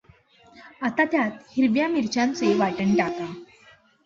[0.81, 3.31] आता त्यात हिरव्या मिरच्यांचे वाटण टाका.